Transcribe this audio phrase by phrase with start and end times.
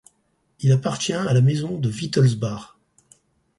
[0.61, 2.75] Il appartient à la maison de Wittelsbach.